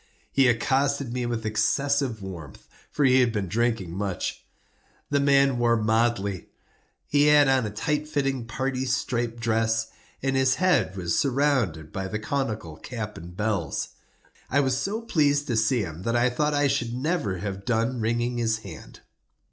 [0.31, 4.43] He accosted me with excessive warmth, for he had been drinking much.
[5.11, 6.47] The man wore motley.
[7.07, 9.91] He had on a tight fitting parti striped dress,
[10.23, 13.89] and his head was surmounted by the conical cap and bells.
[14.49, 17.99] I was so pleased to see him, that I thought I should never have done
[18.01, 19.01] wringing his hand.